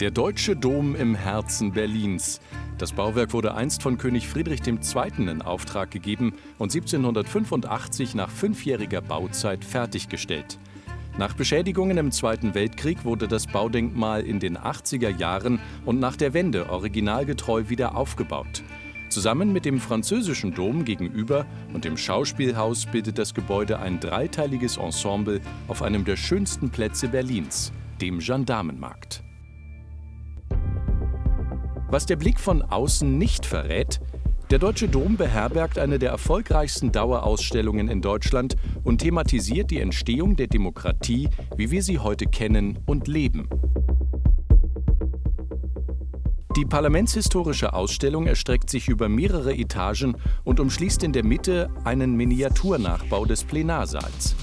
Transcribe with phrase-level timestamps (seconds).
[0.00, 2.40] Der Deutsche Dom im Herzen Berlins.
[2.78, 5.28] Das Bauwerk wurde einst von König Friedrich II.
[5.28, 10.60] in Auftrag gegeben und 1785 nach fünfjähriger Bauzeit fertiggestellt.
[11.18, 16.32] Nach Beschädigungen im Zweiten Weltkrieg wurde das Baudenkmal in den 80er Jahren und nach der
[16.32, 18.62] Wende originalgetreu wieder aufgebaut.
[19.08, 21.44] Zusammen mit dem französischen Dom gegenüber
[21.74, 27.72] und dem Schauspielhaus bildet das Gebäude ein dreiteiliges Ensemble auf einem der schönsten Plätze Berlins,
[28.00, 29.24] dem Gendarmenmarkt.
[31.90, 34.00] Was der Blick von außen nicht verrät,
[34.50, 40.48] der Deutsche Dom beherbergt eine der erfolgreichsten Dauerausstellungen in Deutschland und thematisiert die Entstehung der
[40.48, 43.48] Demokratie, wie wir sie heute kennen und leben.
[46.56, 53.24] Die parlamentshistorische Ausstellung erstreckt sich über mehrere Etagen und umschließt in der Mitte einen Miniaturnachbau
[53.26, 54.34] des Plenarsaals.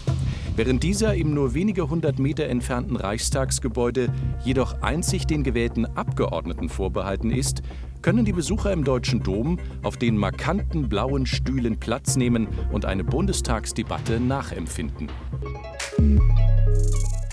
[0.56, 4.08] Während dieser im nur wenige hundert Meter entfernten Reichstagsgebäude
[4.46, 7.62] jedoch einzig den gewählten Abgeordneten vorbehalten ist,
[8.02, 13.04] können die Besucher im Deutschen Dom auf den markanten blauen Stühlen Platz nehmen und eine
[13.04, 15.10] Bundestagsdebatte nachempfinden.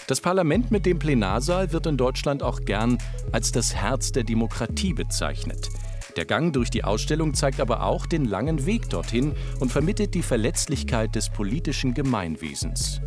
[0.09, 2.99] Das Parlament mit dem Plenarsaal wird in Deutschland auch gern
[3.31, 5.69] als das Herz der Demokratie bezeichnet.
[6.17, 10.23] Der Gang durch die Ausstellung zeigt aber auch den langen Weg dorthin und vermittelt die
[10.23, 13.01] Verletzlichkeit des politischen Gemeinwesens.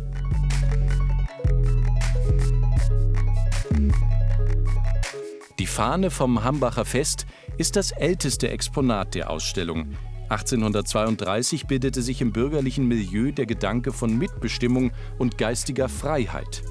[5.76, 7.26] Fahne vom Hambacher Fest
[7.58, 9.94] ist das älteste Exponat der Ausstellung.
[10.30, 16.62] 1832 bildete sich im bürgerlichen Milieu der Gedanke von Mitbestimmung und geistiger Freiheit.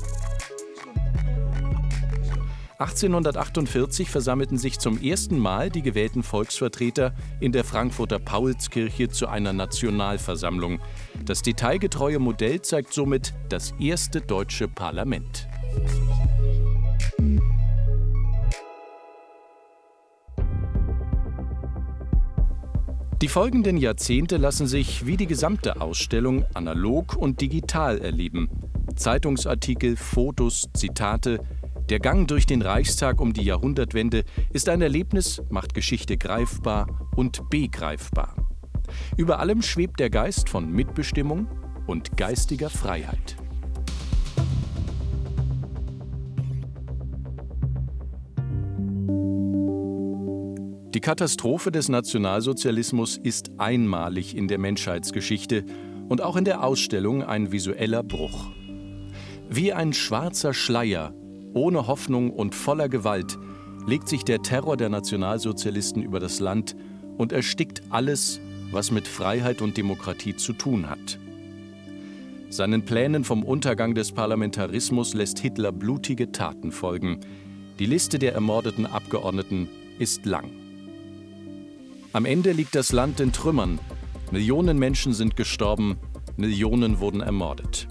[2.80, 9.53] 1848 versammelten sich zum ersten Mal die gewählten Volksvertreter in der Frankfurter Paulskirche zu einer
[9.53, 10.80] Nationalversammlung.
[11.23, 15.47] Das detailgetreue Modell zeigt somit das erste deutsche Parlament.
[23.22, 28.50] Die folgenden Jahrzehnte lassen sich wie die gesamte Ausstellung analog und digital erleben.
[28.96, 31.40] Zeitungsartikel, Fotos, Zitate,
[31.90, 37.50] der Gang durch den Reichstag um die Jahrhundertwende ist ein Erlebnis, macht Geschichte greifbar und
[37.50, 38.36] begreifbar.
[39.16, 41.48] Über allem schwebt der Geist von Mitbestimmung
[41.88, 43.38] und geistiger Freiheit.
[50.95, 55.66] Die Katastrophe des Nationalsozialismus ist einmalig in der Menschheitsgeschichte
[56.07, 58.50] und auch in der Ausstellung ein visueller Bruch.
[59.50, 61.13] Wie ein schwarzer Schleier
[61.53, 63.38] ohne Hoffnung und voller Gewalt
[63.85, 66.78] legt sich der Terror der Nationalsozialisten über das Land
[67.17, 68.39] und erstickt alles,
[68.72, 71.19] was mit Freiheit und Demokratie zu tun hat.
[72.47, 77.19] Seinen Plänen vom Untergang des Parlamentarismus lässt Hitler blutige Taten folgen.
[77.79, 79.67] Die Liste der ermordeten Abgeordneten
[80.00, 80.65] ist lang.
[82.16, 83.78] Am Ende liegt das Land in Trümmern.
[84.31, 85.98] Millionen Menschen sind gestorben,
[86.38, 87.90] Millionen wurden ermordet.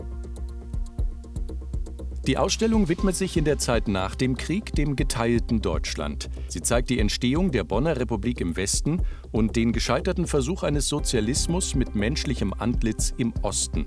[2.27, 6.31] Die Ausstellung widmet sich in der Zeit nach dem Krieg dem geteilten Deutschland.
[6.49, 11.75] Sie zeigt die Entstehung der Bonner Republik im Westen und den gescheiterten Versuch eines Sozialismus
[11.75, 13.85] mit menschlichem Antlitz im Osten.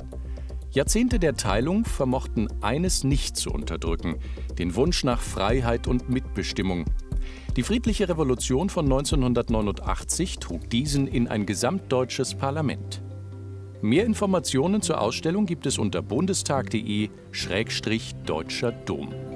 [0.69, 4.17] Jahrzehnte der Teilung vermochten eines nicht zu unterdrücken,
[4.59, 6.85] den Wunsch nach Freiheit und Mitbestimmung.
[7.55, 13.01] Die friedliche Revolution von 1989 trug diesen in ein gesamtdeutsches Parlament.
[13.81, 19.26] Mehr Informationen zur Ausstellung gibt es unter bundestag.de-deutscher Dom.